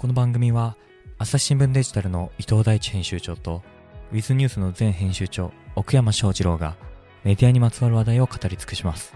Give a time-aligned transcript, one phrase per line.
[0.00, 0.78] この番組は
[1.18, 3.60] 朝日新聞デジタルの伊藤大地編集長と
[4.12, 6.74] ウィズニュースの前編集長奥山翔二郎が
[7.22, 9.12] メディアにまつわる話題を語り尽くします。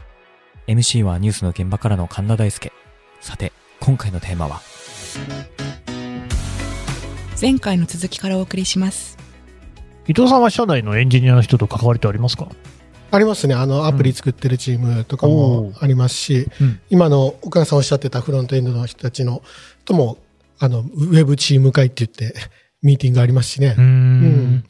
[0.67, 2.71] MC はニュースの現場からの神田大輔
[3.23, 3.51] さて
[3.81, 4.61] 今回のテーマは？
[7.41, 9.17] 前回の続きからお送りします。
[10.07, 12.49] 伊藤さんは社内のエンジニアの人と関わりってありますか？
[13.11, 13.55] ありますね。
[13.55, 16.81] あの、アプリ作ってるチームとかもありますし、うん。
[16.91, 19.43] 今の岡田さんおっしゃってたフロントエンドの人たちの、
[19.87, 20.19] とも、
[20.59, 22.35] あの、ウェブチーム会って言って、
[22.83, 23.75] ミーティングありますしね。
[23.79, 24.25] うーうん
[24.57, 24.65] ん。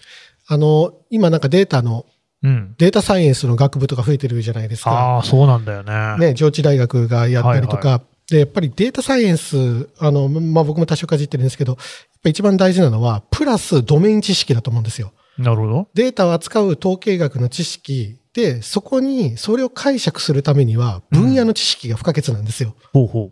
[0.47, 2.07] あの、今なんかデータの、
[2.43, 2.75] うん。
[2.79, 4.91] データサイエンスの学部とか増えてるじゃないですか。
[4.91, 6.19] ああ、そうなんだよね。
[6.19, 11.79] ね、上智大学がやったりとか、はで、やっぱりデータサイエンス、あの、まあ、僕も多少かじってるんですけど、やっ
[12.23, 15.13] ぱ一番大事なのは、プラスドメイン知識だと思うんですよ。
[15.39, 15.89] なるほど。
[15.95, 22.75] データを扱う統計学の知識で、そこに、それを解釈するためには、分野の知識が不可欠なんですよ。
[22.93, 23.31] ほうほ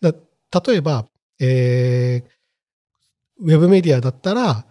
[0.00, 0.12] だ
[0.66, 1.06] 例えば、
[1.40, 2.30] えー、
[3.42, 4.66] ウェブメディアだったら、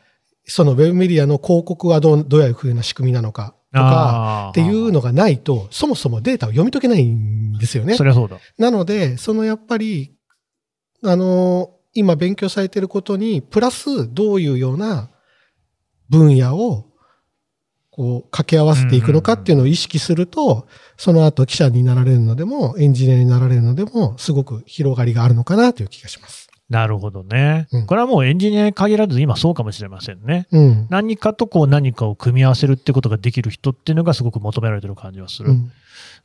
[0.45, 3.75] そのウェブメディアの広告はどうどういう風な仕組みなのかう。
[3.75, 8.03] とか、っていうのがないと、そもそもデータを読み解けないんですよねそ。
[8.03, 8.37] りゃそうだ。
[8.57, 10.15] なので、そのやっぱり、
[11.03, 15.09] あの、今勉強されていることに、プラスどういうような
[16.09, 16.85] 分野を、
[17.91, 20.67] こう、掛け合わせていくのかっていうのを意識すると、
[20.97, 26.48] その後記者になられるのでも、エンジニアになられるのでも、すごく広がりがあるのかなという気がします。
[26.69, 27.67] なるほどね。
[27.71, 30.47] うんこれはもうエンジニアに限らず今そうかもしれませんね。
[30.51, 30.87] うん。
[30.89, 35.49] 何かとこう何かを組み合わせるってことができる人っていうのがすごく求められてる感じはする。
[35.49, 35.71] うん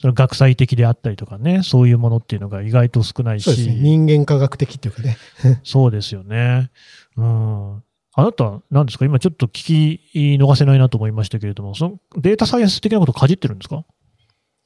[0.00, 3.44] その学際的であったりとかね、そういうものっていうのが意外と少ないし。
[3.44, 3.74] そうですね。
[3.76, 5.16] 人間科学的っていうかね。
[5.62, 6.70] そうですよね。
[7.16, 7.74] うん。
[8.16, 9.04] あなた、何ですか？
[9.04, 13.84] 今ちょっと聞き逃せないなと思いましたけれども、そのデータサイエンス的なことをかじってるんですか？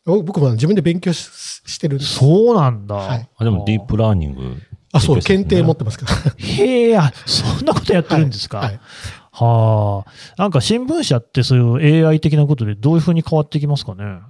[0.07, 1.29] お僕も自分で勉強し
[1.67, 2.01] してる。
[2.01, 2.95] そうなんだ。
[2.95, 4.57] はいあでもディープラーニング。
[4.93, 6.33] あ、そう、検定持もってますから。
[6.39, 8.59] へえ、あそんなことやってるんですか？
[8.59, 8.81] はい。
[9.33, 10.43] はあ。
[10.43, 14.21] なんか新聞社ってそういう AI 的なことでどういうふうに変わってきますかね？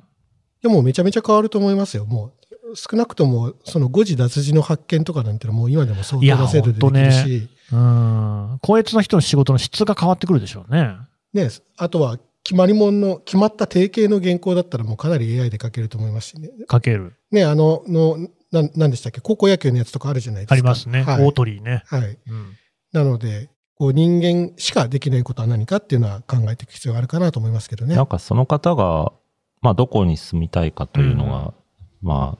[0.62, 2.04] でもめちゃめちゃ変わると思いますよ。
[2.04, 2.32] も
[2.72, 8.58] う、少なくとも、その誤字脱字の発見とかなんてのはもう今でも相当な精度でできるし、うん。
[8.60, 10.96] 高越の人の仕事の質が変わってくるでしょうね。
[11.32, 16.50] ね、あとは決まり物の、決まった定型の原稿だったらもうかなり AI で書けると思いますしね。
[16.66, 17.14] かける。
[17.30, 18.18] ね、あの、の、
[18.50, 19.20] ななんでしたっけ？
[19.20, 20.54] 高校野球のやつとかあるじゃないですか。
[20.54, 21.02] ありますね。
[21.02, 21.82] はい大鳥居ね。
[21.86, 22.18] はい。
[22.28, 22.56] うん。
[22.92, 27.94] なので、こう人間しかできないことは何かっていうのは考えていく必要があるかなと思いますけどね。
[27.94, 29.12] なんかその方が、
[29.60, 31.54] まあどこに住みたいかというのが、うん
[32.00, 32.38] ま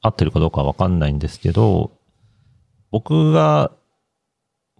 [0.00, 1.90] あ、合ってるかどうかはわかんないんですけど、
[2.92, 3.72] 僕が、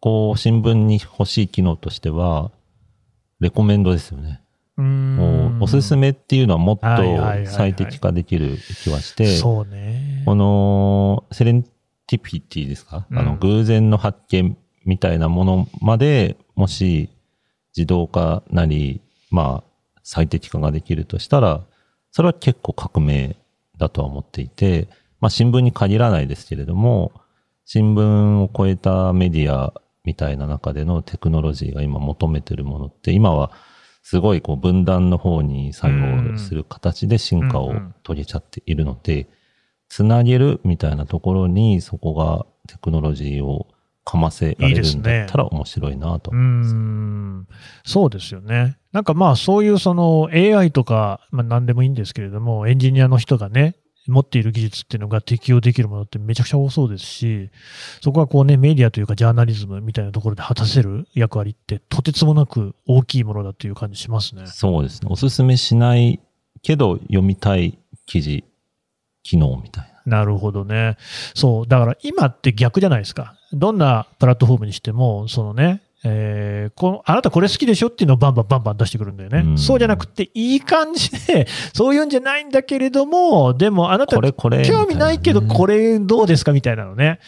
[0.01, 2.53] こう、新聞に欲しい機能としては、
[3.41, 4.41] レコメンドですよね。
[4.76, 5.16] うん。
[5.16, 10.22] もう、おすすめっていうのはもっと最適化できる気はして、そうね。
[10.24, 13.18] この、セレンティピティですか、うん。
[13.18, 17.10] あの、偶然の発見みたいなものまで、もし
[17.76, 21.62] 自動化なり、まあ、最適化ができるとしたら、
[22.10, 23.36] それは結構革命
[23.78, 24.88] だとは思っていて、
[25.20, 27.12] まあ、新聞に限らないですけれども、
[27.64, 29.72] 新聞を超えたメディア
[30.04, 33.50] みたいな中でのテクノロジーが今求めてるものって、今は
[34.04, 37.72] すごいこう分断の方に作用する形で進化を
[38.04, 39.28] 遂げちゃっているので、
[39.88, 43.66] つなげるみたいなところにそこがテクノロジーを
[44.04, 46.75] かませられるんだったら面白いなとう思います。
[46.75, 47.48] ん。
[47.84, 48.76] そうですよね。
[48.92, 53.75] なんかまあそういうその AI とか、まあ何でもいいんですけれども、エンジニアの人がね、
[54.06, 57.50] 持っている技術っていうのが適用できるものってめちゃくちゃ多そうですし、
[58.03, 64.47] そこはこうね、メディアというかジャーナリズムみたいなところで果たせる役割ってとてつもなく大きいものだという感じしますね。
[64.47, 65.09] そうですね。
[65.10, 66.20] おすすめしない
[66.62, 68.44] けど読みたい記事、
[69.22, 70.19] 機能みたいな。
[70.19, 70.97] なるほどね。
[71.34, 71.66] そう。
[71.66, 73.36] だから今って逆じゃないですか。
[73.53, 79.42] どんなプラットフォームにしても、そのね、えーこのあなたこれ好きでしょっていうのをバンバンバンバン出してくるんだよね。
[79.44, 84.65] うんそうじゃなくて、いい感じで、 そういうんじゃないんだけれども、でもあなたこれこれ。
[84.65, 85.75] 興味ないけど、これ。
[85.75, 87.18] れどうですかみたいなのね。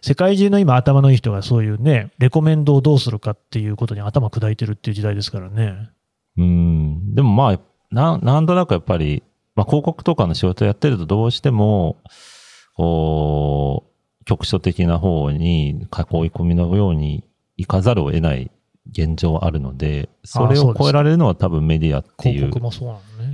[0.00, 5.90] 世界中の今頭のいい人がそういうね、レコメンドをどうするかっていうことに頭砕いてるっていう時代ですからね。
[6.36, 7.14] うん。
[7.14, 7.60] でもまあ、
[7.90, 9.22] ななんとなくやっぱり、
[9.56, 11.96] まあ広告とかの仕事やってるとどうしても、
[12.76, 15.84] こう、局所的な方に囲い
[16.30, 17.24] 込みのように
[17.60, 18.50] 行かざるを得ない
[18.90, 22.50] 現状はあるので、それを超えられるのは多分メディアっていう。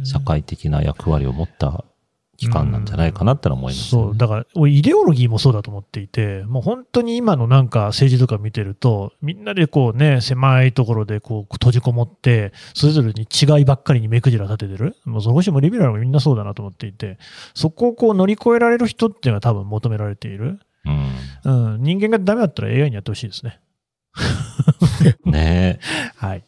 [0.04, 1.84] 社会的な役割を持った
[2.36, 14.96] 機関なんじゃないかなって思います、ねそう、だから、俺イデオロギーもそうだと思っていて、もう本当に今のなんか政治とか見てると、みんなでこうね、狭いところでこう閉じこもって、それぞれに違いばっかりに目くじら立ててる。
[15.04, 17.18] もうそこしもリベラルもみんなそうだなと思っていて、
[17.54, 20.60] そこをこう乗り越えられる人っていうのは多分求められている。
[21.44, 21.74] うん。
[21.74, 23.60] うん、人間がダメだったら AI にやってほしいですね。
[25.24, 25.78] ね
[26.16, 26.44] はい。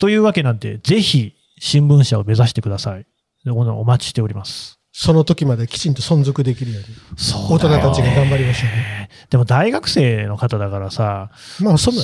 [0.00, 3.06] というわけなんで、ぜひ新聞社を目指してください。
[3.44, 4.78] でお待ちしております。
[4.94, 6.86] その時まできちんと存続できるように、
[7.16, 9.08] そう大人たちが頑張りましょうね。
[9.30, 11.30] でも大学生の方だからさ、
[11.60, 12.02] まあ、そんな、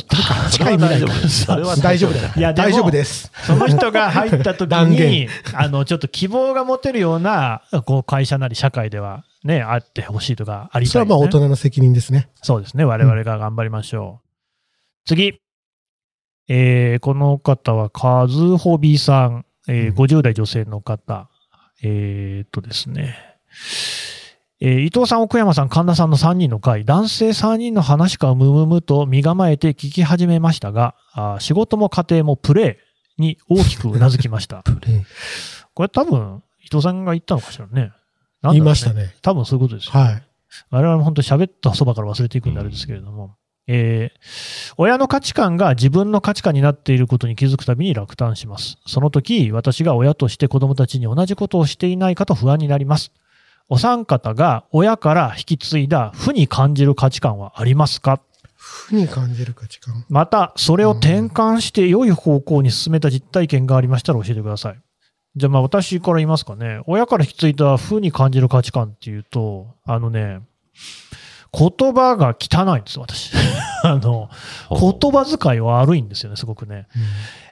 [0.51, 2.31] 近い未来からそれは大丈夫だよ。
[2.35, 3.31] いや大丈夫です。
[3.47, 10.93] その人が入った時断に言、あの、ちょっと希望が持てるような、こう、会社なり社会ではね、あってほしいとかありたい、ね。
[10.93, 12.31] それはまあ、大人の責任ですね。
[12.41, 12.87] そうですね。
[12.87, 14.28] 我々が頑張りましょう。
[15.09, 15.41] 次。
[16.49, 21.31] えーこの方は、カズホビさん、えーうん50代女性の方。
[21.83, 23.17] えーっとですね。
[24.61, 32.79] えー伊藤さん、奥山さん、神田さんの3人の会、男性3人の話かむむむと身構えて聞き始めましたが、あー仕事も家庭もプレ
[33.19, 34.63] イに大きくうなずきました。
[34.69, 35.07] うん
[35.73, 37.73] これ多分、伊藤さんが言ったのかしらね。
[37.73, 39.15] なんだろう言いましたね。
[39.23, 39.93] 多分そういうことですよ。
[39.93, 40.23] はい。
[40.71, 43.37] 我々も本当喋ったそばから忘れていくんであれですけれども、
[43.69, 44.19] えー
[44.81, 48.79] 親の価値観が自分の価値観になっていることに気づくたびに落胆します。
[48.87, 53.11] その時、私が親として子供たちに同じことをしていないかと不安になります。
[53.69, 58.21] お三方が親から引き継いだ負に感じる価値観はありますか？
[58.57, 60.05] 負に感じる価値観。
[60.09, 64.81] また、それを転換して良い方向に進めた実体験がありましたら教えてください。
[65.37, 66.81] じゃあまあ私から言いますかね。
[66.87, 70.41] 親から引き継いだ負に感じる価値観っていうと、あのね、
[71.53, 73.33] 言葉が汚いんです、私。
[73.85, 74.29] あの、
[74.71, 76.87] 言葉遣いは悪いんですよね、すごくね。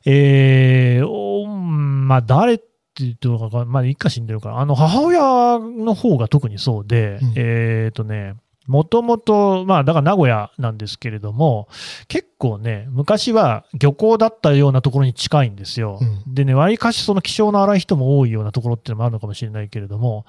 [0.05, 2.65] えー、おまあ誰って
[2.97, 8.35] 言ってるのか、まあ一家死んでるから、あの母親の方が特にそうで、うんえっ、とね、
[8.67, 11.69] もともと、まあだから名古屋なんですけれども、
[12.09, 15.99] 結構ね、昔は漁港だったようなところに近いんですよ。
[16.01, 20.27] うんでね、わりかしその気性の荒い人も多いようなところっていうのもあるのかもしれないけれども、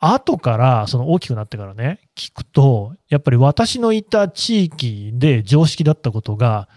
[0.00, 6.68] 後から、その大きくなってからね、聞くと、やっぱり私のいた地域で常識だったことが、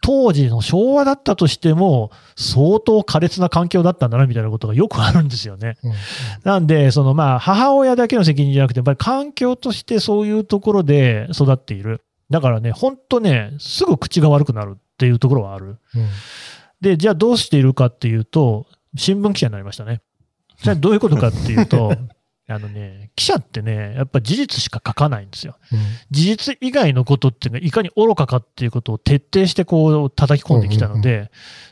[0.00, 5.76] 当時の昭和だったとしても、相当苛烈な環境だったんだな、みたいなことがよくあるんですよね。
[5.82, 5.92] うん
[6.44, 12.02] なんで、そのまあ、母親だけの責任じゃなくて、やっぱり環境としてそういうところで育っている。
[12.30, 15.66] だからね、ほんとね、すぐ口が悪くなるっていうところはある。
[15.66, 16.06] うん
[16.80, 18.66] で、じゃあどうしているかっていうと、
[18.96, 20.00] 新聞記者になりましたね。
[20.62, 21.92] じゃあどういうことかっていうと、
[22.50, 25.56] あのね、記者ってね、やっぱ事実しか書かないんですよ。
[26.10, 31.30] 事実以外のことっていうのがいかに愚かかっていうことを徹底してこう叩き込んできたので、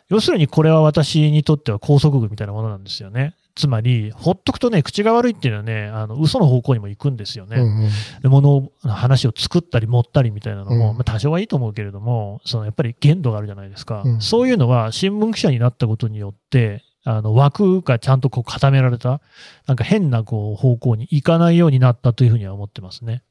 [0.08, 3.34] 要するにこれは私にとっては拘束具みたいなものなんですよね。
[3.56, 7.56] つまり、ほっとくとね、口が悪いっていうのはね、あの、嘘の方向にも行くんですよね。
[7.56, 7.90] うんうん
[8.22, 14.02] で物を、話を作ったり持ったりみたいなのも、うんまあ多少はいいと思うけれども、そのやっぱり限度があるじゃないですか。
[14.04, 19.20] うんそういうのは新聞記者になったことによって、あの枠がちゃんとこう固められた、
[19.66, 23.22] なんか変なこう方向に行かないようになったというふうには思ってますね。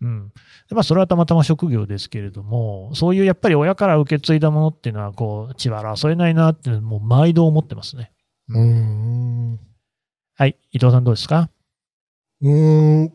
[0.00, 0.28] うん。
[0.68, 8.12] でまあ、それはたまたま職業ですけれども、そういうやっぱり親から受け継いだものっていうのは、こう、血は争えないなっていうのはもう毎度思ってますね。
[8.48, 9.58] うん
[10.36, 10.56] はい。
[10.70, 11.50] 伊藤さんどうですか？
[12.42, 13.12] うんうん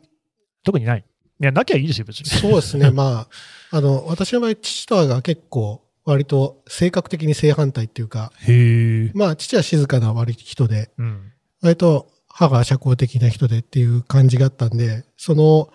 [0.63, 1.05] 特にない。
[1.39, 2.25] いや、なきゃいいですよ、別に。
[2.25, 2.91] そうですね。
[2.91, 3.27] ま
[3.71, 8.31] あ、あの、私の場合、父と母が結構、割と性格的に正反対っていうか。
[9.13, 11.31] まあ、父は静かな割と人で、うん。
[11.61, 15.69] 割と母は社交的な人でっていう感じがあったんで、その、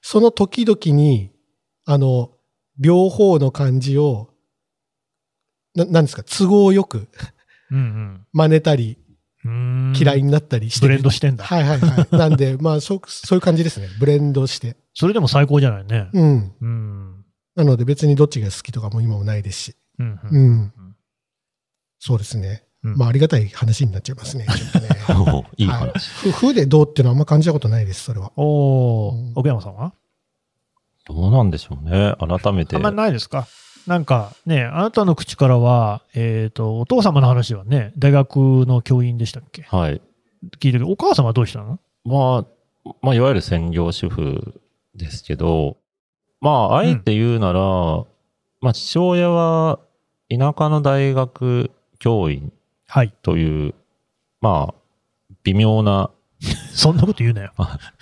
[0.00, 1.30] その時々に、
[1.84, 2.32] あの、
[2.78, 4.30] 両方の感じを、
[5.74, 7.08] ななんですか、都合よく
[7.70, 8.98] うん真似たり、
[9.44, 9.92] うん。
[9.96, 11.44] 嫌いになったりしてるブレンドしてんだ。
[11.44, 12.16] はいはいはい。
[12.16, 13.88] なんで、まあ、そう、そういう感じですね。
[13.98, 14.76] ブレンドして。
[14.94, 16.08] それでも最高じゃないね。
[16.12, 16.52] うん。
[16.60, 17.11] うん。
[17.56, 19.76] なので別にどっちが好きとかも今もないですし。
[19.98, 20.06] うん。
[20.12, 20.72] ううんん。
[21.98, 22.64] そうですね。
[22.84, 24.44] うんまあ、ありがたい話になっちゃいますね。
[24.50, 24.88] ちょっとね。
[25.34, 25.78] おいい話。
[25.80, 28.32] はいふ負でどうっていうのはあんま感じたことないです、それは。
[28.36, 29.92] おーうん奥山さんは？
[31.06, 32.14] どうなんでしょうね。
[32.18, 32.74] 改めて。
[32.76, 33.46] あんまりないですか？
[33.86, 39.62] なんかね、あなたの口からは、えっ、と、お父様の話はね、大学の教員でしたっけ？
[39.62, 40.00] はい。
[40.58, 41.78] 聞いたけど、お母様はどうしたの？
[42.04, 42.46] ま
[42.84, 44.60] あ、まあ、いわゆる専業主婦
[44.96, 45.76] ですけど、
[46.42, 47.60] まあ、あえて言うなら、
[48.60, 49.78] まあ、父親は
[50.28, 51.70] 田舎の大学
[52.00, 52.52] 教員
[52.88, 53.14] はい。
[53.22, 53.74] という、
[54.40, 54.74] まあ、
[55.44, 56.10] 微妙な、
[56.74, 57.52] そんなこと言うなよ。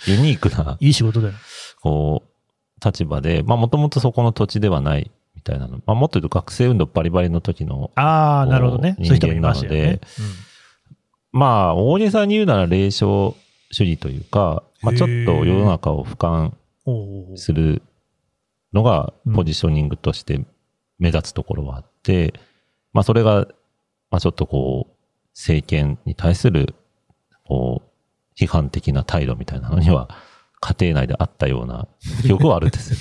[0.07, 1.33] ユニークな、いい仕事だよ。
[1.81, 5.77] こう、立場で、まあ、もともとそこの土地ではないみたいなの。
[5.85, 8.95] まあ、もっと言うと学生運動バリバリの時の、ああ、なるほどね。
[8.97, 10.01] こうそういう人もいますよね人間なので。
[11.31, 13.35] まあ、大げさに言うなら霊障
[13.69, 16.51] 主義というか、まあ、ちょっと世の中を俯瞰
[17.37, 17.83] する
[18.73, 20.45] のがうんポジショニングとして
[20.99, 22.33] 目立つところはあって、
[22.93, 23.47] まあそれが、
[24.09, 24.93] まあちょっとこう、
[25.33, 26.75] 政権に対する、
[27.45, 27.91] こう、
[28.39, 30.09] 批判的な態度みたいなのには
[30.61, 31.87] 家庭内であったような
[32.21, 32.97] 記憶はあるんですよ。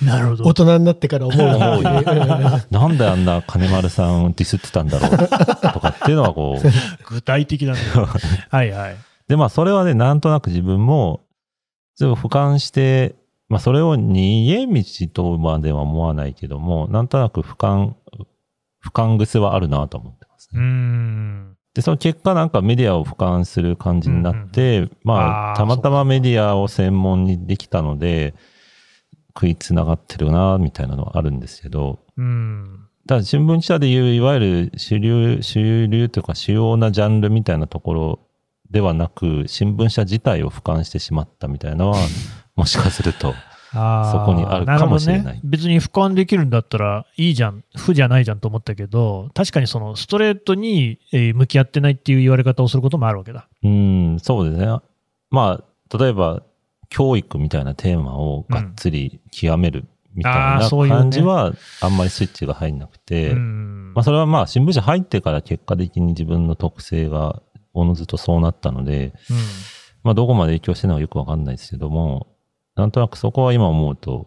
[0.06, 0.54] なるほど大。
[0.54, 1.46] 人になってから思う。
[1.46, 1.82] 思ううん
[2.70, 6.68] なんであんな金丸さんディスってたんだろうとかっていうのはこう、
[7.12, 8.08] 具体的なんだよ。
[8.50, 8.96] はいはい。
[9.28, 11.20] で、まあ、それはね、なんとなく自分も、
[11.98, 13.14] 俯瞰して、
[13.50, 17.94] まあ、それを逃げ道とまでは思わないけども、なんとなく俯瞰、
[18.82, 20.60] 俯瞰癖はあるなと思ってますね。
[20.62, 21.56] ん。
[21.74, 28.34] で、その結果なんかメディアを俯瞰する感じになって、まあ、あーたまたまメディアを専門にできたので、
[29.34, 32.86] 食いつながってるな、みたいなのはあるんですけど、うん。
[33.08, 34.40] ただ新聞記者でいう、いわゆ
[34.70, 38.20] る主流、主流というか主要なジャンルみたいなところ
[38.70, 41.98] ではなく、新聞社自体を俯瞰してしまったみたいなのは、
[42.60, 43.34] もしかすると、
[43.72, 45.40] そこにあるかもしれないね。
[45.44, 53.48] 別に俯瞰できるんだったらいいじゃん、負じゃないじゃんと思ったけど、確かにそのストレートにえー向き合ってないっていう言われ方をすることもあるわけだ。
[53.62, 54.66] うん、そうですね。
[55.30, 56.42] まあ、例えば、
[56.90, 67.40] 教育みたいなテーマをがっつり極めるみたいあな感じは、あんまりスイッチが入んなくて、うんまあ、それはまあ、新聞社入ってから結果的に自分の特性が
[67.72, 69.36] おのずとそうなったので、うん
[70.02, 72.26] まあ、どこまで影響してるのかよくわかんないですけども、
[72.80, 74.26] なんとなくそこは今思うと、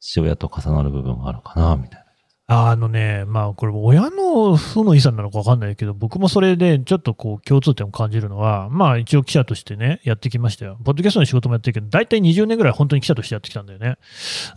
[0.00, 2.04] 父親と重なる部分があるかな、みたいな。
[2.46, 10.78] あのね、まあこれ親の負の遺産なのか分かんないけど、僕もそれでちょっとこう共通点を感じるのは、まあ一応記者としてね、やってきましたよ。
[10.84, 13.96] ポッドキャストの仕事もやってるけど、大体20年ぐらい本当に記者としてやってきたんだよね。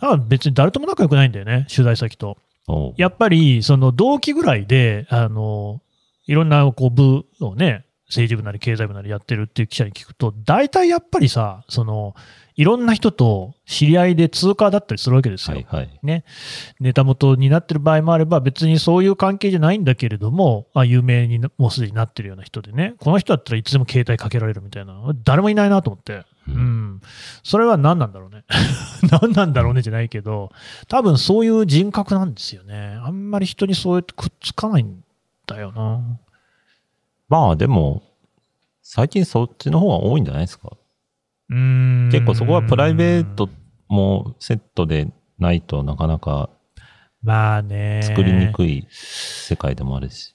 [0.00, 2.38] から別に誰とも仲良くないんだよね、取材先と。
[2.96, 5.80] やっぱりその同期ぐらいで、あの、
[6.26, 12.14] いろんなこう部をね、政治部なり経済部なりやってるっていう記者に聞くと、大体やっぱりさ、その、
[12.58, 15.58] いろんな人と知り合いで通過だったりするわけですよ。
[15.58, 16.24] はいはい。
[16.80, 26.56] ネタ元になってる場合もあれば、別にそういう関係じゃないんだけれども、あ有名になもうすでになってるような人でね、この人だったらいつでも携帯かけられるみたいな、誰もいないなと思って、ううん
[26.96, 27.00] ん、
[27.44, 28.42] それは何なんだろうね。
[29.22, 30.50] 何なんだろうねじゃないけど、
[30.88, 32.98] 多分そういう人格なんですよね。
[33.04, 35.04] あんまり人にそうやってくっつかないん
[35.46, 36.00] だよな。
[37.28, 38.02] まあでも、
[38.82, 40.72] 最近そっちの方が多いんじゃないですか。
[41.48, 43.48] 結構そこはプライベート
[43.88, 46.50] もセットでないとなかなか
[47.22, 48.00] まあね。
[48.02, 50.34] 作りにくい世界でもあるし。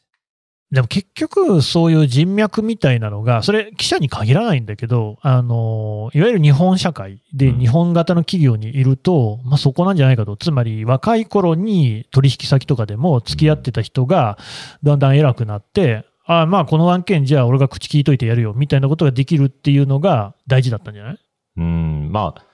[0.72, 10.36] でも結局、そういう人脈みたいなのが、それ、記者に限らないんだけど、あの、いわゆる日本社会でうん日本型の企業にいると、まあそこなんじゃないかと。
[10.36, 14.40] つまり、若い頃に取引先とかでも付き合ってた人が、
[14.82, 21.20] だんだん偉くなって、ああ、まあこの案件じゃあ俺が口聞いといてやるよ、みたいなことができるっていうのが大事だったんじゃない？
[21.58, 22.46] うん、まあ、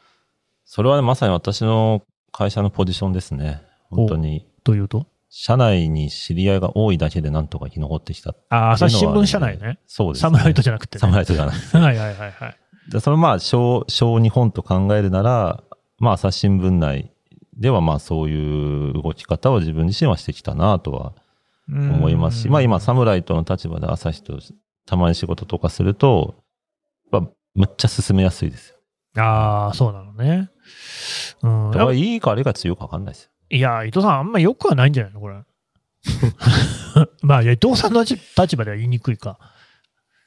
[0.66, 3.62] それはまさに私の会社のポジションですね。
[3.90, 4.48] 本当に。
[4.64, 5.06] というと？
[5.30, 9.78] 社内に知り合いが多いだけでなんとか生き残ってきたああ、は朝日新聞社内ね。
[9.86, 11.02] そうです、サムライトじゃなくてね。
[11.02, 11.56] サムライトじゃない。
[11.72, 12.58] はいはいはいはい。
[12.92, 15.64] でそれまあ、小、小日本と考えるなら、
[16.00, 17.12] まあ、朝日新聞内
[17.56, 21.14] ではまあ、そういう動き方を自分自身はしてきたなとは
[21.72, 24.40] 思いますし、まあ今、サムライトの立場で朝日と
[24.86, 26.36] たまに仕事とかすると、
[27.12, 27.22] まあ、
[27.56, 28.76] むっちゃ進めやすいですよ。
[29.22, 30.50] ああ、そうなのね。
[31.42, 31.72] うん。
[31.72, 33.30] だからいいか悪いか強くわかんないですよ。
[33.52, 35.20] いや、伊藤さん、あんま良くはないんじゃないの？
[35.20, 35.36] これ。
[37.22, 39.40] まあ、伊藤さんの立立場では言いにくいか。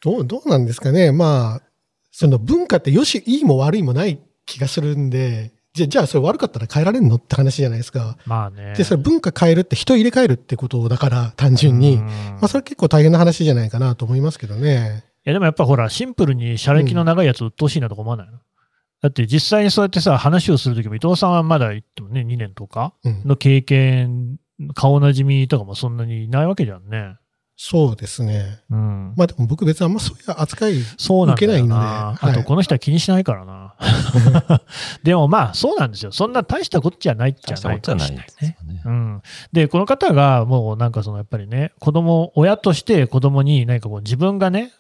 [0.03, 1.13] どう、どうなんですかね。
[1.13, 1.63] まあ、
[2.11, 7.17] その文化ってよし、いいも悪いもない気がするんで、じゃ、じゃあそれ悪かったら変えられるの？
[7.17, 8.19] って話じゃないですか。
[8.27, 8.75] まあね。
[8.77, 11.95] で、それ文化変えるって人入れ替えるってことだから、単純に。
[11.95, 15.05] うんまあ、それ結構大変な話じゃないかなと思いますけどね。
[15.25, 18.39] いや、でもやっぱほら、シンプルに社歴の長いやつ鬱陶しいなとか思わないの、
[19.01, 23.23] だって実際にそうやってさ、話をするときも伊藤さんはまだ言ってもね、2年とかうん。
[23.25, 24.37] の経験、
[24.75, 27.17] 顔なじみとかもそんなにいないわけじゃんね。
[27.65, 28.59] そうですね。
[28.73, 29.15] うん。
[29.17, 31.77] まあでも僕別にあんまそういう扱い、そうなんだよ受けないのでな。
[32.19, 33.77] はいあと、この人は気にしないからな。
[35.05, 36.11] でもまあ、そうなんですよ。
[36.11, 38.57] そんな大したことじゃないじゃ大したないかことじゃないもしれないね。
[38.59, 38.83] ですよね。
[38.85, 44.73] うん、で、この方がもうなんかそのやっぱりね、子供、親として子供に何かこう自分がね、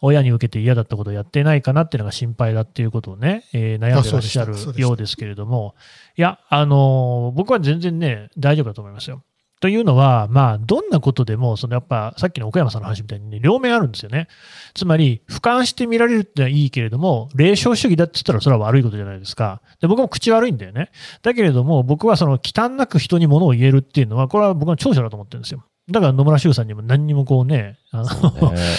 [0.00, 5.74] 親に受けて嫌だったことをやってないかなっていうのが心配だっていうことをね、えー悩んでらっしゃるようですけれども、
[6.16, 9.22] いや、あのー僕は全然ね、大丈夫だと思いますよ。
[9.64, 14.28] というのは、まあ、どんなことでも、そのやっぱ、さっきの岡山さんの話みたいにね、両面あるんですよね。
[14.74, 19.62] つまり、俯瞰して見られるってのはいいけれども、霊障主義だって言ったらそれは悪いことじゃないですか。
[19.80, 20.90] で、僕も口悪いんだよね。
[21.22, 25.64] だけれども、僕はその、忌憚なく人に物を言えるっていうのは、これは僕の長所だと思ってるんですよ。
[25.90, 28.08] だから野村修さんにも何にもこうね、あの、ね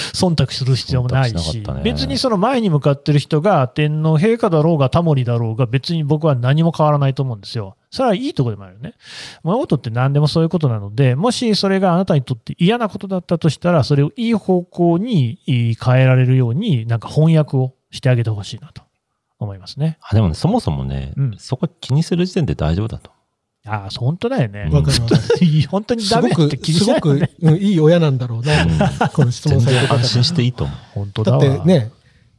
[0.14, 7.76] 忖度する必要もないししね別にその前に向かってる人が天皇陛下だろうがタモリだろうが別に僕は何も変わらないと思うんですよ。
[7.92, 8.94] それはいいところでもあるよね。
[9.44, 18.82] 物事って何でもそういうことなので、もしそれがあなたにとって嫌なことだったとしたら、それをいい方向に変えられるように、なんか翻訳をしてあげてほしいなと。
[19.38, 19.98] 思いますね。
[20.02, 23.12] あでもね、そもそもね、うんそこ気にする時点で大丈夫だと。
[23.66, 24.70] ああ、そう本当だよね。
[24.72, 27.52] わかるわかる本当にすダメごく、って気にすごく、しないよね。
[27.52, 28.70] うんいい親なんだろうな、うん
[29.14, 30.78] この質全問されて安心していいと思う。
[30.94, 31.58] 本当だだわ。
[31.58, 31.92] ってね、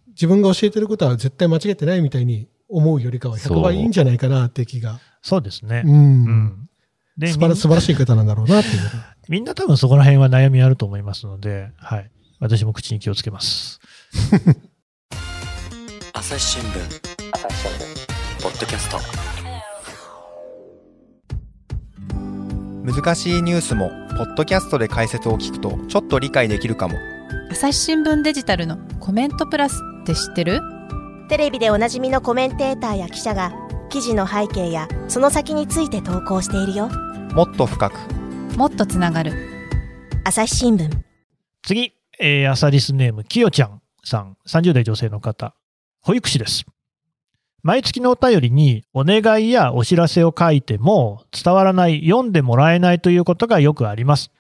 [0.09, 5.01] 自分が教えてることは絶対間違ってないみたいに思うよりかは100倍いいんじゃないかなって気が。
[5.21, 5.83] そうですね。
[5.85, 5.95] うん。
[5.95, 6.69] うん。
[7.19, 8.81] で、素晴ら素晴らしい方なんだろうなっていう。
[9.29, 12.11] みんな多分そこら辺は悩みあると思いますので、はい。
[12.39, 13.81] 私も口に気をつけます。
[16.13, 19.26] 朝日新聞ポッドキャスト
[22.87, 26.97] 難しいニュースもポッドキャストで解説を聞くとちょっと理解できるかも。
[27.51, 30.61] 朝日新聞デジタルのコメントプラスって知ってる？
[31.29, 33.53] テレビでおなじみのコメンテーターや記者が
[33.89, 36.89] 記事の背景やその先について投稿しているよ。
[37.33, 37.95] もっと深く。
[38.57, 39.33] もっとつながる。
[40.23, 40.89] 朝日新聞。
[41.65, 45.57] 次、えー、朝リスネーム、きよちゃんさん、30代女性の方、
[46.03, 46.65] 保育士です。
[47.67, 54.31] 毎月のお便りにお願いやお知らせを書いても伝わらない、読んでもらえないということがよくあります。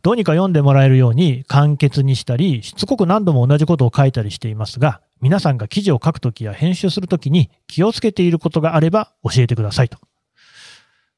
[0.00, 9.98] どうにか読んでもらえるように簡潔にしたり、しつこく何度も同じことを書いたりしていますが、皆さんが記事を書くときや編集するときに気をつけていることがあれば教えてくださいと。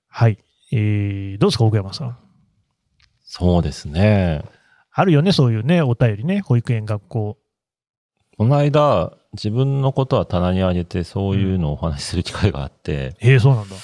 [0.09, 0.39] はい。
[0.73, 2.19] えー、どうですか、奥山さん。
[3.23, 4.43] そうですね。
[4.91, 7.39] あるよね、そういうね、お便りね、保育園、学校。
[8.37, 13.77] この間、自分のことは棚に上げて、そういうのをお話しする機会があって、ええそうなんだ。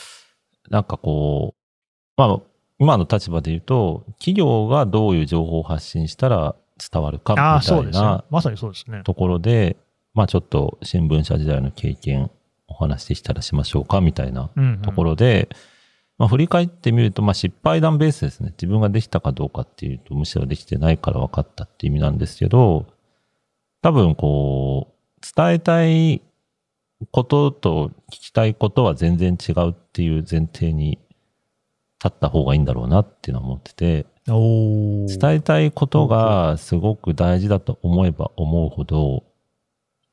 [0.71, 1.61] なんかこう、
[2.17, 2.41] まあ、
[2.79, 6.55] 今の立場で言うと、企業がどういう情報を発信したら
[6.93, 8.25] 伝わるかみああ、たそうですねいな。
[8.31, 9.03] まさにそうですね。
[9.05, 9.77] ところで、
[10.15, 12.31] まあちょっと新聞社時代の経験
[12.67, 15.49] お話しできたらしましょうかみたいなうんうんところで、
[16.19, 18.51] まあ振り返ってみると、まあ失敗談ベースですね。
[18.53, 22.87] 自分ができたかどうかっていうと、むしろできてないから分かったっていう意味なんですけど、
[23.83, 26.23] 多分こう、伝えたい
[27.11, 30.99] ことと聞きたいことは全然違うっていう前提に
[32.03, 39.25] 立った方がいいんだろうなっていうのは思ってて、伝えたいことがすごく大事だと思えば思うほど、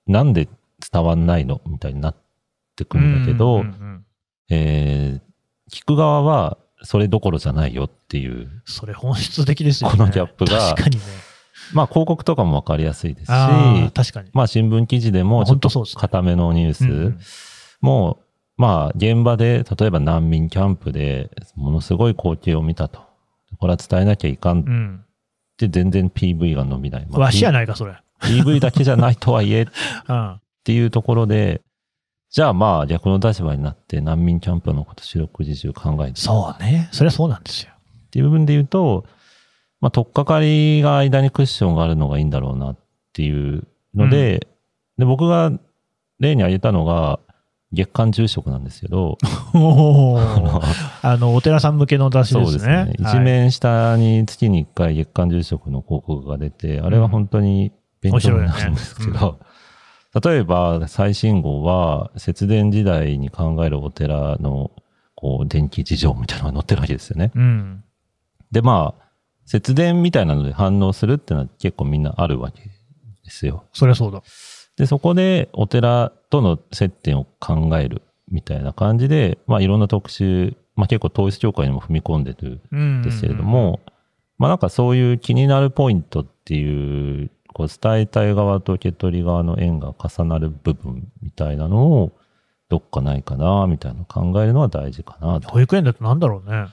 [0.07, 0.47] なんで
[0.91, 2.15] 伝わんないのみたいになっ
[2.75, 3.63] てくるんだけど、
[4.49, 5.27] えー
[5.69, 9.97] 聞く側はそれどころじゃないよっていう、それ本質的ですよね。
[9.97, 11.03] このギャップが確かにね。
[11.73, 14.29] まあ広告とかもわかりやすいですし、確かに。
[14.33, 17.19] まあ新聞記事でもちょっと本当そうですね固めのニュース、うんうん
[17.79, 18.19] も
[18.57, 23.01] う、まあ現場で、例えば難民キャンプでものすごい光景を見たと。
[23.59, 25.03] これは伝えなきゃいかんっうん。
[25.57, 27.07] て全然 PV が伸びない。
[27.09, 27.95] まあわしやないか、それ。
[28.21, 29.65] PV だけじゃないとはいえっ
[30.09, 30.41] うん。
[30.63, 31.61] ていうところで、
[32.29, 36.89] じゃあまあ逆の立場になって難民キャンプのこと四六時中考えてそうね。
[36.91, 37.71] それはそうなんですよ。
[38.07, 39.05] っていう部分で言うと、
[39.79, 42.77] まあ、取っかかりが間にクッションがあるのがいいんだろうなっ
[43.13, 44.47] ていうので、
[44.97, 45.51] で、僕が
[46.19, 47.19] 例に挙げたのが、
[47.73, 49.17] 月間住職なんですけど、
[49.53, 52.75] あの、お寺さん向けの出しそうでねですすね。。
[52.75, 59.37] はい一面下に月に1回月間住職の広告が出て、あれは本当に勉強になるんですけ面白い
[60.21, 64.71] ど、例えば最新号は節電時代に考えるお寺の
[65.15, 67.31] こう電気事情みたいなのが載ってるわけですよね。
[67.35, 67.83] うん。
[68.51, 69.06] で、まあ、
[69.47, 72.69] 節電みたいなので反応するっていうのは結構みんなあるわけで
[73.31, 73.63] すよ。
[73.73, 74.21] そりゃそうだ。
[74.75, 83.79] で、そこでお寺との接点を考えるみたいな感じで、まあいろんな特集、まあ結構統一教会にも踏み込んでるうんんですけれども、
[84.37, 92.11] まあなんかそういう気になるポイントっていう、こう伝えたい側と受け取り側の縁が重なる部分みたいなのを、
[92.69, 95.49] どっかないかな、みたいなのを考えるのは大事かなと。
[95.49, 96.67] 保育園だとなんだろうね。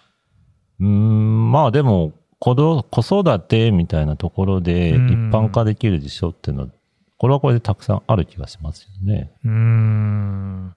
[0.80, 2.12] うーん、まあでも、
[2.44, 6.68] 子ど子育てみたいなところで一うん般化できる事象っていうのは、
[7.16, 9.32] これはこれでたくさんある気がしますよね。
[9.46, 10.74] うーん。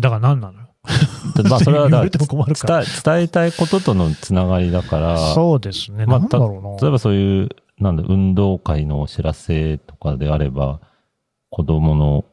[0.00, 0.58] だから何なの？
[0.58, 0.68] よ。
[1.50, 2.08] まあそれはだから。
[2.80, 6.06] 伝え伝えたいこととのつながりだから、そうですね。
[6.06, 6.76] まあなんだろうな。
[6.80, 10.80] 例えばそういう、なんだ、運動会のお知らせとかであれば、
[11.50, 12.24] 子供の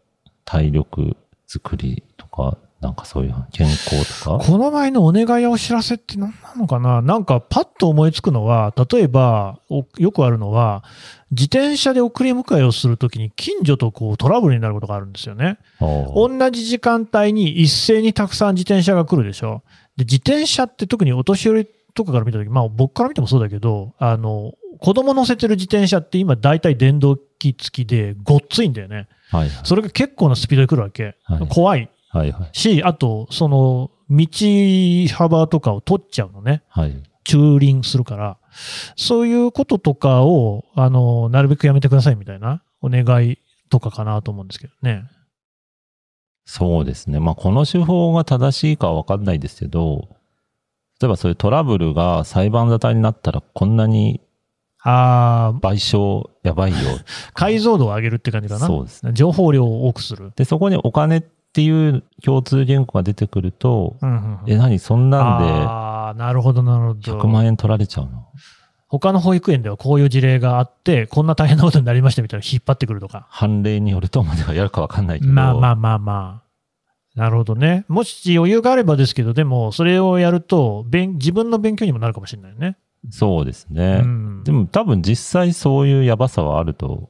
[0.45, 4.45] 体力作りとか、なんかそういう健康とか？
[4.45, 7.01] この前のお願いやお知らせって何なのかな？
[7.01, 10.83] なんかパッと思いつくのは、例えば、およくあるのは、
[11.31, 15.57] 自転車で送り迎えをするときに近所とこうトラブルになることがあるんですよね。
[15.79, 19.63] お同じ時間帯に一斉にたくさん自転車が来るでしょ。
[19.97, 29.07] で、自転車って特にお年寄りとかから見たとき、まあ僕から見てもそうだけど、あの、子供乗せてる自転車って今大体電動機付きでごっついんだよね。
[29.31, 31.15] はいそれが結構なスピードで来るわけ。
[31.23, 34.27] はい怖いはいはいし、あと、その、道
[35.13, 36.63] 幅とかを取っちゃうのね。
[36.69, 37.03] はい。
[37.25, 38.37] 駐輪するから、
[38.95, 43.37] そういうこととかを、あの、なるべくやめてくださいみたいなお願い
[43.69, 45.03] とかかなと思うんですけどね。
[46.45, 47.19] そうですね。
[47.19, 50.07] まあ、この手法が正しいかはわかんないですけど、
[51.01, 54.21] 例えばそういうトラブルが裁判沙汰になったらこんなに
[54.79, 56.77] ああ、賠償やばいよ。
[57.33, 58.65] 解像度を上げるって感じかな。
[58.65, 59.11] そうですね。
[59.13, 60.31] 情報量を多くする。
[60.37, 67.19] で、そこにお金っていう共通言語が出てくると、うんうんうんえ、何そんなんああ、なるほど、なるほでど。
[67.19, 68.25] 100万円取られちゃうの？
[68.89, 73.27] 他の保育園ではこういう事例があって、こんな大変なことになりましたみたいなの引っ張ってくるとか。
[73.29, 75.31] 判例によるとまではやるかわかんないけど。
[75.31, 77.19] まあまあまあまあ。
[77.19, 77.83] なるほどね。
[77.87, 82.77] もし余裕があればですけど、でも、それをやると、勉自分の勉強にもなるかもしれないよね。
[83.09, 84.01] そうですね。
[84.03, 87.09] うんでも多分実際そういうやばさはあると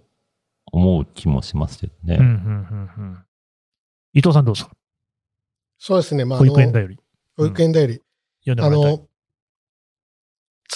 [0.71, 2.15] 思う気もしますけどね。
[2.15, 3.17] うんうんうんうん
[4.13, 4.71] 伊藤さんどうですか？
[5.79, 6.25] そうですね。
[6.25, 6.97] まあ、あ保の育園だより。
[7.35, 7.93] 保育園だより。
[7.93, 7.97] あ
[8.49, 9.03] 読んでもらいたい。
[9.03, 9.07] の、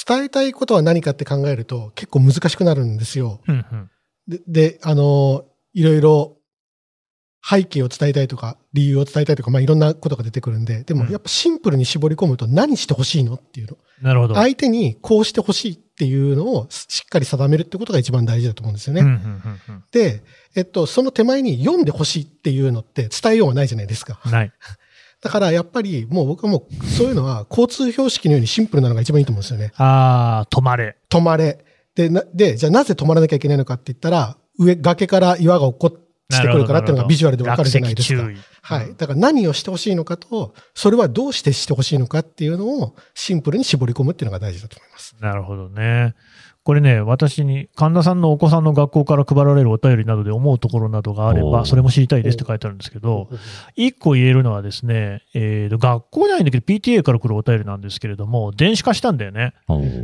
[0.08, 3.42] 伝えたいことは何かって考えると結構難しくなるんですよ。
[3.48, 3.90] うんうん
[4.28, 6.38] で、であの、いろいろ
[7.44, 13.78] 背景を伝えたいとか、理由を伝えたいとか、まあいろんなことが出てくるんで、でもうんやっぱシンプルに絞り込むと何してほしいのっていうの。
[14.02, 14.36] なるほど。
[14.36, 19.02] 相手にこうしてほしいっていうのをしっかり定めるってことが一番大事だと思うんですよね。
[19.02, 19.14] うんうん
[19.70, 20.24] うんで、
[20.56, 24.20] えっと、その手前に読んでほしいっていうのって伝えようがないじゃないですか。
[24.26, 24.52] うんない。
[25.22, 29.72] だからやっぱりもう僕はもうそういうのは交通標識のようにシンプルなのが一番いいと思うんですよね。
[29.78, 30.98] ああ、止まれ。
[31.10, 31.64] 止まれ。
[31.96, 35.98] で、なで、じゃあなぜ止まらなきゃいけないのかって言ったら、上、崖から岩が落っこ
[36.32, 38.28] ちてくるからっていうのがビジュアルでわかるじゃないですか。
[38.62, 38.96] はい。
[38.96, 45.16] だから何をしてほしいのかと、それはどうしてしてほしいのかっていうのをシンプルに絞り込むっていうのが大事だと思います。
[45.20, 46.16] なるほどね。
[46.64, 53.30] これね、私に神田さんのお子さんの学校から配られるお便りなどで思うところなどがあれば、それも知りたいですって書いてあるんですけど、
[53.76, 59.54] 一個言えるのはですね、えーと学校じゃないんだけど PTA から来るお便りなんですけれども、電子化したんだよね。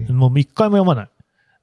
[0.09, 1.09] もう一回も読まない。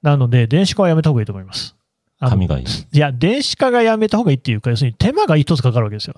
[0.02, 1.74] なので、電子化はやめた方がいいと思います。
[2.20, 2.64] 紙がいい。
[2.64, 6.14] いや、電子化がやめた方がいいっていうか、要するに手間が一つかかるわけですよ。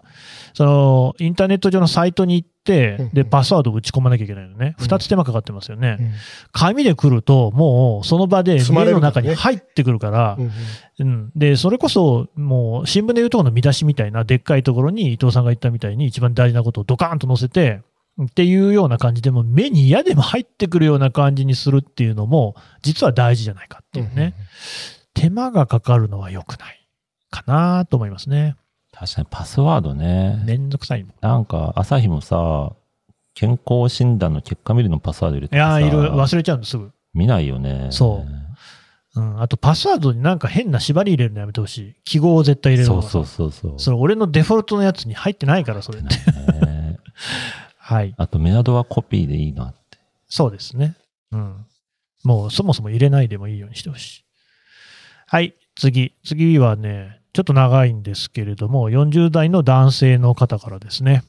[0.54, 4.74] その、インターネット上のサイトに行ってうん、で、パスワードを打ち込まなきゃいけないのね。
[4.78, 5.98] うん二つ手間かかってますよね。
[6.00, 6.12] うん
[6.50, 10.50] 紙で来ると、もうその場で積まれ家の中に入ってくるからう、ん
[10.98, 17.82] うん、で、それこそ、もう新聞で言うところの見出しみたいな、でっかいところに伊藤さんが言ったみたいに、一番大事なことをドカーンと載せて、
[18.22, 24.34] っていうような感じでも、目に嫌でも入ってくるような感じにするっていうのも、実は大事じゃないかっていうね。
[25.26, 26.88] 手間がかかるのは良くない
[27.30, 28.54] かなと思いますね。
[28.92, 30.40] 確かにパスワードね。
[30.46, 31.14] めんどくさいもん。
[31.20, 32.72] なんか、朝日もさ、
[33.34, 36.92] 健康診断の結果見るのパスワード入れてさいやー、いる、忘れちゃうんです、すぐ。
[37.12, 37.88] 見ないよね。
[37.90, 38.24] そ
[39.16, 39.42] ううん。
[39.42, 41.94] あと、パスワードになんか変な縛り入れるのやめてほしい。
[42.04, 43.80] 記号を絶対入れるのがそうそうそうそう。
[43.80, 46.14] それ、俺のデフォルトのやつに入ってないから、それって。
[46.14, 47.00] ね
[47.78, 48.14] はい。
[48.16, 49.98] あと、メアドはコピーでいいなって。
[50.28, 50.94] そうですね。
[51.32, 51.66] うん。
[52.24, 54.25] もうそもそも入れないでもいいようにしてほしい。
[55.28, 56.14] はい、次。
[56.24, 61.24] 次はね、ちょっと長いんですけれども、40代の男性の方からですね。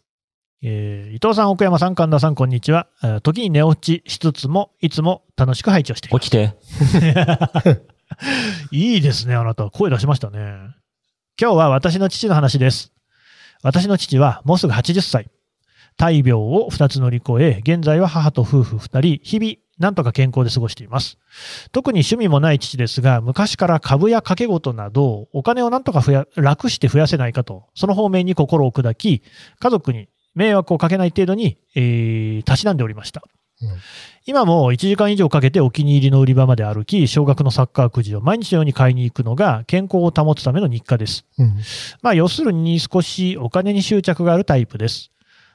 [0.61, 2.87] えー伊藤さん、奥山さん、神田さん、こんにちは。
[3.03, 6.21] えー時に寝落ちしつつも、いつも楽しく配置をしています。
[6.21, 6.53] 起きて。
[8.71, 9.67] いいですね、あなた。
[9.71, 10.37] 声出しましたね。
[11.41, 12.93] 今日は私の父の話です。
[13.63, 15.31] 私の父はもうすぐ80歳。
[15.97, 21.17] 大病を2つ乗り越え、現在は母と夫婦2人、日々、なんとか健康で過ごしています。
[21.71, 26.03] 特に趣味もない父ですが、昔から株や掛け事など、お金をなんとか
[26.35, 29.21] 楽して増やせないかと、その方面に心を砕き、
[29.59, 33.23] 家族に迷惑をかけない程度に、えー、たしなんでおりました。
[33.61, 33.69] うん
[34.29, 41.25] 今も1時間以上かけてお気に入りの売り場まで歩き、少額のサッカーくじを毎日のように買いに行くのが健康を保つための日課です。
[41.37, 41.55] うん
[42.01, 45.11] まあ、要するに少しお金に執着があるタイプです。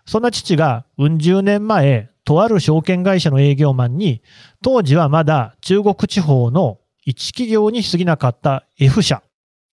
[0.07, 4.23] そんな父が、うん十年前、とある証券会社の営業マンに、
[4.63, 9.23] 当時はまだ中国地方の一企業に過ぎなかった F 社。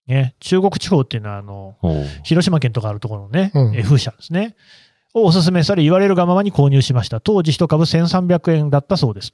[0.08, 1.76] ね、中国地方っていうのは、あの、
[2.24, 4.56] 広島県とかあるところのね、うん F 社ですね。
[5.14, 7.20] をお勧めされ言われるがままに購入しました。
[7.20, 9.34] 当時1株1300円だったそうです。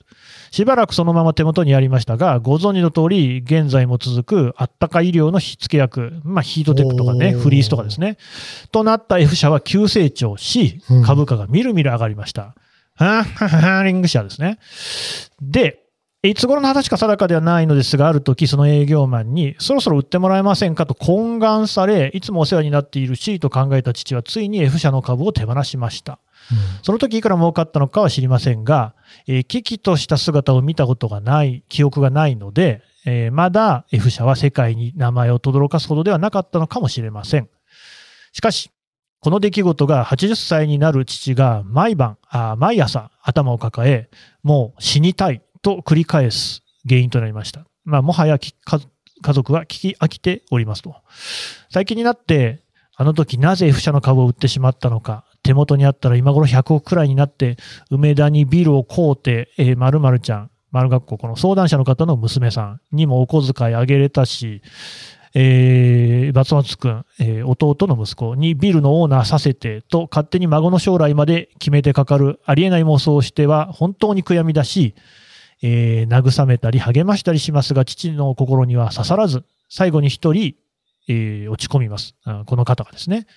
[0.51, 8.17] しばらくそのまま手元にありましたが、ご存知の通り、現在も続くあったか医療の火付け薬、まあヒートテックとかね、フリースとかですね。
[8.71, 12.41] となった F 社は急成長しうん、株価がみるみる上がりました。
[12.41, 12.53] ハー
[12.95, 14.59] ハーリング社ですね。
[15.41, 15.81] で、
[16.23, 26.19] いつ頃の話か定かではないのですが、ある時その営業マンに、そろそろ売ってもらえませんかと懇願され、いつもお世話になっているしと考えた父は、ついに F 社の株を手放しました。
[26.83, 28.95] その時いくら儲かったのかは知りませんが、
[29.27, 37.49] えー危機とした姿を見たことがない、記憶がないので、えーまだ F 社は世界に名前を轟かすほどではなかったのかもしれません。
[38.31, 38.71] しかし、
[39.25, 44.07] この出来事が80歳になる父が毎晩、あ毎朝頭を抱え、
[44.43, 47.65] もう死にたいと繰り返す原因となりました。
[47.85, 48.53] まあ、もはや家
[49.23, 50.97] 家族は聞き飽きておりますと。
[51.71, 52.61] 最近になって、
[52.95, 55.25] あの時なぜ F 社の株を売ってしまったのか。
[55.41, 57.57] 手元にあったら今頃100億くらいになって、
[57.89, 64.61] 梅田にビルを買うて、えー、〇〇ちゃん、丸学校、この相談者の方の娘さんにもお小遣いあげれたし、
[65.37, 74.95] えー、バツマツ君、えー弟の息子にビルのオーナーさせてと勝手に孫の将来まで決めてかかるありえない妄想をしては本当に悔やみだし、
[75.61, 80.55] えー慰めたり励ましたりしますが父の心には刺さらず最後に一人、
[81.09, 83.27] えー落ち込みますこの方がですね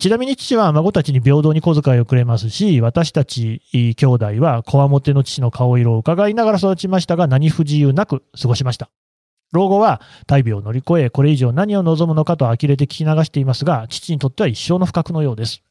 [0.00, 8.90] ちなみに父は孫たちに平等に小遣いをくれますし、私たち兄弟はこわもての父の顔色を伺いながら育ちましたが、何不自由なく過ごしました。
[9.52, 15.62] 老後は大病を乗り越え、これ以上何を望むのかと呆れて聞き流していますが、父にとっては一生の不覚のようです。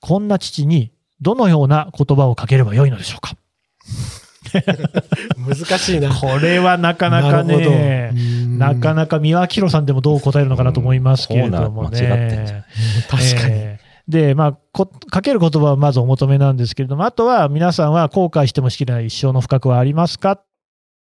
[0.00, 3.34] こんな父にどのような言葉をかければよいのでしょうか？
[5.36, 6.14] 難しいな。
[6.14, 8.12] これはなかなかね、
[8.58, 8.94] なかか。
[8.94, 13.34] なか三輪明宏さんでもどう答えるのかなと思いますけれどもうんコー。
[13.34, 13.54] 確かに。
[13.56, 20.40] えーで、まあこ、かける言葉はまずお求めなんですけれども、あとは皆さんは後悔してもしきれない一生の不覚はありますか？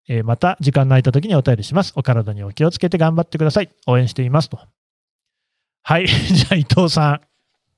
[0.08, 1.94] えーまた、時間の空いた時にお便りします。
[1.96, 3.70] お体にお気をつけて頑張ってください。
[3.88, 4.60] 応援していますと。
[5.84, 6.08] はい。
[6.08, 7.22] じゃあ、伊藤さん。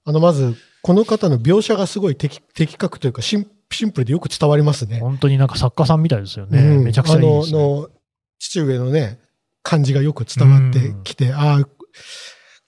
[0.06, 5.00] あの、まず、この方の描写がすごい的的確というかシン、シンプルでよく伝わりますね。
[5.00, 6.60] 本当になんか作家さんみたいですよね。
[6.60, 7.60] うんめちゃくちゃいいです、ね。
[7.60, 7.90] あの、の
[8.38, 9.20] 父上のね、
[9.64, 11.68] 感じがよく伝わってきて、ああ、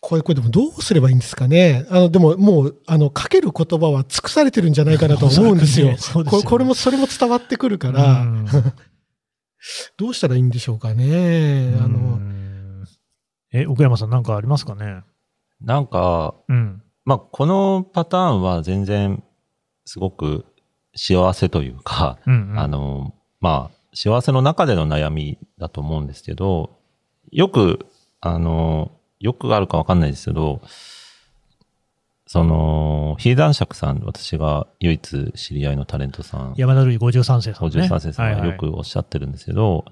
[0.02, 1.86] これ、これでもどうすればいいんですかね。
[1.90, 5.96] あの、でももう、あの、かける言葉は尽くされてるんじゃないかなと思うんですよ。
[5.96, 8.46] そうですよねこれこれも、それも伝わってくるから、うん
[9.98, 11.76] どうしたらいいんでしょうかね。
[11.80, 12.86] あうの、ん
[13.52, 15.04] え、奥山さんなんかありますかね？
[15.62, 16.82] なんか、うん。
[17.06, 19.24] まあ、このパターンは全然、
[19.86, 20.46] すごく
[20.96, 22.60] 幸せというか、うん、うん。
[22.60, 26.78] あの、まあ、幸せの中での悩みだと思うんですけど、
[27.32, 27.86] よく、
[28.22, 30.62] あの、よくあるかわかんないですけど、
[32.32, 37.82] その、ヒーダンシャクさん、私が唯一知り合いのタレントさん、山田るい53世さん、ね。
[37.82, 39.84] 53世さんはいはいがよくおっしゃってるんですけど、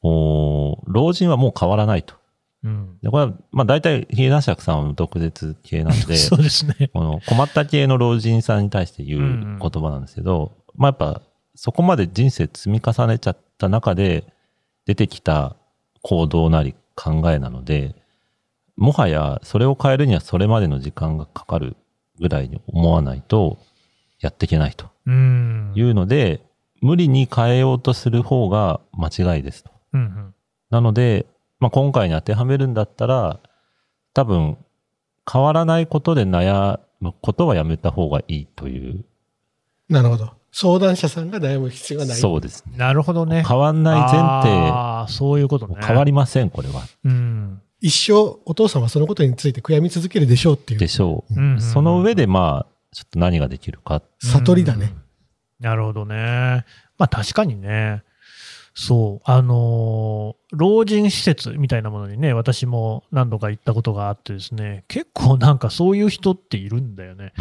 [0.00, 2.14] お老人はもう変わらないと。
[2.62, 2.98] うん。
[3.02, 6.90] でこれは、まあ大体ヒーダンシャクさんは毒舌系なんで、 そうですね。
[6.94, 11.22] この困った系の老人さんに対して言う言葉なんですけど、まあやっぱ
[11.56, 14.32] そこまで人生積み重ねちゃった中で
[14.86, 15.56] 出てきた
[16.02, 17.96] 行動なり考えなので、
[18.78, 21.76] もはやそれを変えるにはそれまでの時間がかかる
[22.20, 23.58] ぐらいに思わないと
[24.20, 25.72] やっていけないとうん。
[25.74, 26.40] いうので、
[26.80, 29.70] 無理に変えようとする方が間違いですと。
[29.94, 30.34] うんうん。
[30.70, 31.26] なので、
[31.60, 33.40] まあ、今回に当てはめるんだったら、
[34.14, 34.58] 多分、
[35.30, 39.04] 変わらないことで悩むことはやめた方がいいという。
[39.88, 40.30] なるほど。
[40.52, 42.16] 相談者さんが悩む必要がない。
[42.16, 42.76] そうですね。
[42.76, 43.44] なるほどね。
[43.46, 45.76] 変わんない前提、ああ、そういうことね。
[45.82, 46.82] 変わりません、これは。
[47.04, 47.62] うん。
[47.80, 50.80] 一生お父さんはそのことについて悔やみ続けるでしょうっていう。
[50.80, 51.34] でしょう。
[51.34, 54.02] うんうんその上で、まあ、ちょっと何ができるか。
[54.20, 54.94] 悟りだね。
[55.60, 56.64] なるほどね。
[56.96, 58.02] まあ確かにね。
[58.80, 59.20] そう。
[59.24, 67.34] あのー老人施設みたいなものにね、私も何度か行ったことがあってですね、結構なんかそういう人っているんだよね。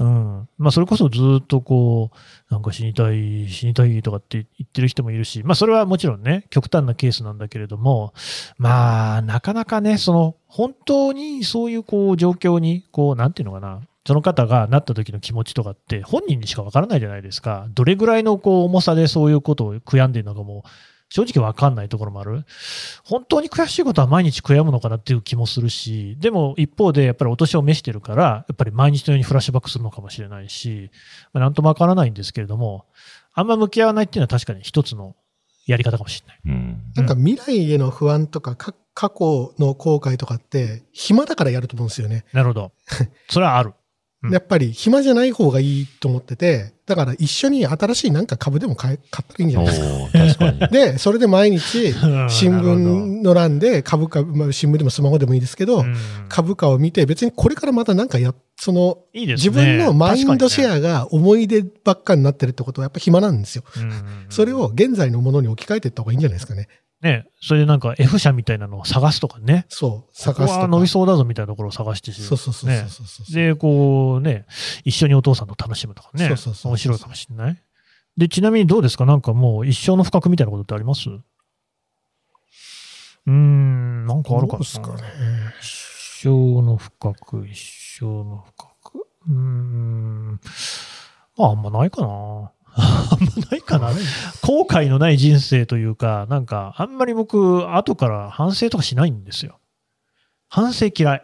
[0.00, 0.48] ううんん。
[0.58, 8.14] まあそれこそずっとこう、なんか死にたい、死にたいとかって言ってる人もいるし、まあそれはもちろんね、極端なケースなんだけれども、
[8.58, 17.68] まあなかなかね、その本当にそういうこう状況に、こう、なんていうのかな、その方がなった時の気持ちとかって本人にしかわからないじゃないですか。
[17.70, 20.64] どれぐらいのこう重さでそういうことを悔やんでるのかも
[21.10, 22.44] 正直わかんないところもある。
[23.04, 30.90] 本当に悔しいことは毎日悔やむのかなっていう気もするし、でも一方でやっぱりお年を召してるから、やっぱり毎日のようにフラッシュバックするのかもしれないし、
[31.32, 32.86] まあ、なんともわからないんですけれども、
[33.32, 35.14] あんま向き合わないっていうのは確かに一つの
[35.66, 36.40] やり方かもしれない。
[36.46, 36.82] うん。
[36.96, 42.24] なんか未来への不安とか、か過去の後悔とかって、暇だからやると思うんですよね。
[42.32, 42.72] なるほど。
[43.30, 43.72] それはある。
[44.22, 50.44] うんやっぱり暇じゃない方がいいと思ってて、だから一緒に新しいなんか株でも買え買ったらいいんじゃおないですか。
[50.44, 50.68] かに。
[50.68, 51.94] で、それで毎日、
[52.28, 55.84] 新聞の欄で株価、まあ、新聞でもスマホでもいいですけど、
[56.28, 63.64] 株価を見て、別にこれからまたなんかや、その、いいね自分のマインドシェ確アが思い出ばっかになってるってことはやっぱ暇なんですよ。
[64.28, 66.68] それを現在のものに置き換えていった方がいいんじゃないですかね。
[67.02, 69.64] ね、それでなんか F 社みたいなのを探すとかね。
[69.68, 70.58] そう、探すとか。
[70.60, 73.34] は伸びそうだぞみたいなところを探してしそうそうそうねそうそう。
[73.34, 74.44] で、こうね、
[74.84, 76.28] 一緒にお父さんと楽しむとかね。
[76.28, 77.62] そうそうそう面白いかもしれない。
[78.18, 79.06] で、ちなみにどうですか？
[79.06, 81.08] なんかもう一生の不覚みたいなことってあります？
[81.08, 85.02] うーん、なんかあるかなですかね。
[85.60, 86.28] 一生
[86.60, 87.58] の不覚、一
[87.98, 89.06] 生の不覚。
[89.28, 90.40] うーん。
[91.38, 92.52] まあ、あんまないかな。
[92.76, 93.90] あんまないかな。
[94.42, 99.58] 後悔のない人生というか、なんか、あんまり僕、後から反省とかしないんですよ。
[100.48, 101.22] 反省嫌い。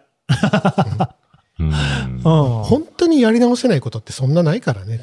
[1.58, 1.68] うん。
[1.68, 2.20] うん。
[2.20, 5.00] 本当にやり直せないことってそんなないからね。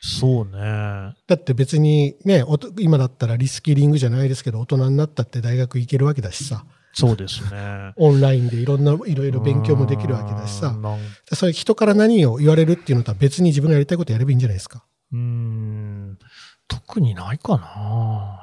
[0.00, 1.14] そうね。
[1.28, 7.92] だって別にね、おと今だったらリスキリングじゃないですけど、大人になったって大学行けるわけだしさ、そうですね。
[7.96, 10.76] オンラインでいろんな、いろいろ勉強もできるわけだしさ
[11.32, 14.84] そういう人から何を言われるっていうのとは別に自分がやりたいことやればいいんじゃないですか。
[15.12, 16.18] うーん、
[16.68, 18.38] 特にないかな。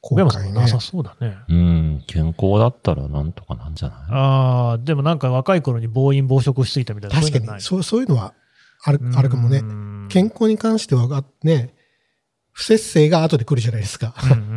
[0.00, 1.36] 小山さんもなさそうだね。
[1.48, 2.04] うん。
[2.08, 3.98] 健康だったらなんとかなんじゃない？
[4.10, 7.20] ああ、でもなんか若い頃に暴飲暴食しすぎたみたいな。
[7.20, 7.56] 確かそういうのない？
[7.58, 8.34] に、そうそういうのは
[8.82, 9.62] あるあるかもねう。
[9.62, 11.72] ん健康に関してはがね、
[12.50, 14.12] 不節制が後で来るじゃないですか。
[14.24, 14.52] うんうんうんう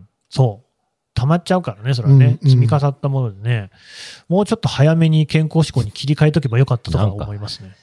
[0.00, 0.70] んそう。
[1.14, 2.26] 溜まっちゃうからね、それはね。
[2.26, 3.70] うんうん積み重なったものでね。
[4.28, 7.74] もうちょっと早めに健康志向に切り替えとけばよかったとか思いますね。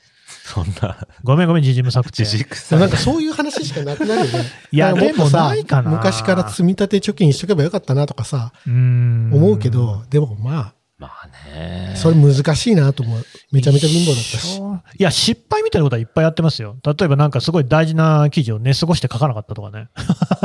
[0.54, 2.24] そんな、ごめんごめん、じじむさくて。
[2.24, 4.46] 自軸さなんかそういう話しかなくなるよね。
[4.72, 5.92] いや、でもないかな。
[5.92, 11.96] 昔から積み立て貯金しとけばよかったなとかさ、うん思うけど、でもままあねあ、。
[11.96, 13.24] それ難しいなと思う。
[13.54, 14.62] めちゃめちゃ貧乏だったし。
[15.00, 16.76] いや、失敗みたいなことはいっぱいやってますよ。
[16.86, 19.88] 例えばなんかすごい大事な記事を寝過ごして書かなかったとかね。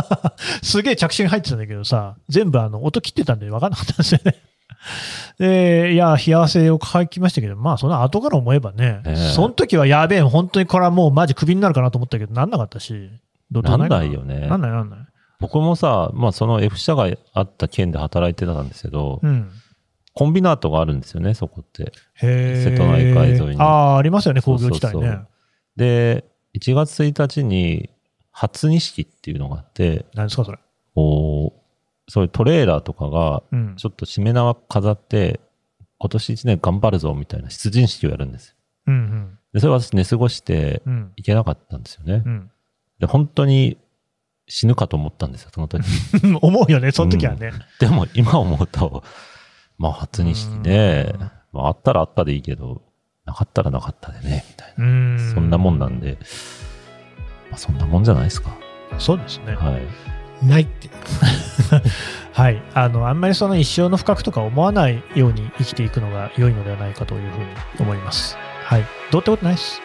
[0.63, 4.37] すげえ着信入ってたんだけどさ、全部あの音切ってたんで分かんなかったんですよね。
[5.39, 13.11] で、いや、冷や汗を書きましたけど、まあその後から思えばね、ええその時はやべえ、本当にこれはもうマジクビになるかなと思ったけど、なんなかったし、
[13.51, 14.99] どうなんかないよねなんないなんない。
[15.41, 19.51] 僕もさ、まあその F 社があった県で働いてたんですけど、うん。
[20.15, 21.93] コンビナートがあるんですよね、そこって。
[22.19, 25.29] 瀬戸内海沿いにああ、ありますよね、工業地帯ねそうそうそう。
[25.77, 26.25] で、
[26.59, 27.91] 1月1日に
[28.31, 30.59] 初錦っていうのがあって、何ですか、それ。
[30.95, 31.66] こう、
[32.09, 33.75] そういうトレーラーとかが、うん。
[33.77, 35.41] ちょっとしめ縄飾って、
[35.99, 38.55] 今年1年頑張るぞみたいな出陣式をやるんですよ。
[38.89, 39.39] うんうん。
[39.53, 41.13] で、それ私寝過ごしてうん。
[41.17, 42.29] 行けなかったんですよねう。
[42.29, 42.51] ん。
[43.01, 43.79] で、本当に
[44.49, 45.85] 死ぬかと思ったんですよ、その時。
[46.41, 47.53] 思うよね、その時はね。
[47.81, 49.03] でも今思うと、
[49.79, 51.21] まあ初錦でうん、
[51.53, 52.83] まああったらあったでいいけど、
[53.25, 54.85] なかったらなかったでね、みたいな。
[54.85, 55.33] うん。
[55.35, 56.19] そんなもんなんで、
[57.51, 58.57] まあそんなもんじゃないですか。
[58.99, 59.55] そうですね。
[59.55, 60.16] はい。
[60.43, 60.89] ないって。
[62.33, 62.63] はい。
[62.75, 67.45] あの、あんまりその一生の深くとか思わないように生きていくのが良いのではないかというふうに
[67.81, 68.37] 思います。
[68.65, 68.85] はい。
[69.11, 69.81] どうってことないです。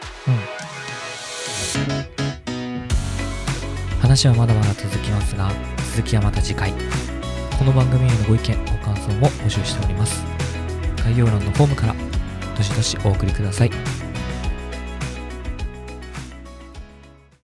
[4.02, 5.50] 話はまだまだ続きますが
[5.96, 6.74] 続きはまた次回
[7.58, 10.26] この番組へのご意見ご感想も募集しております
[10.98, 11.96] 概要欄のフォームから
[12.58, 14.01] どしどしお送りください